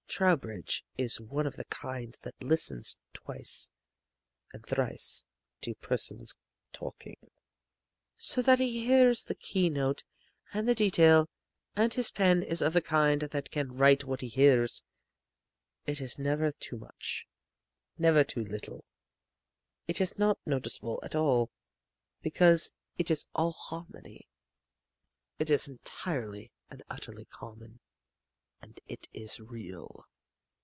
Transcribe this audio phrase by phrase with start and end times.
[0.13, 3.69] Trowbridge is one of the kind that listens twice
[4.51, 5.23] and thrice
[5.61, 6.35] to persons
[6.73, 7.15] talking,
[8.17, 10.03] so that he hears the key note
[10.51, 11.29] and the detail,
[11.77, 14.83] and his pen is of the kind that can write what he hears.
[15.85, 17.25] It is never too much,
[17.97, 18.83] never too little;
[19.87, 21.51] it is not noticeable at all,
[22.21, 24.27] because it is all harmony.
[25.39, 27.79] It is entirely and utterly common.
[28.63, 30.05] And it is real.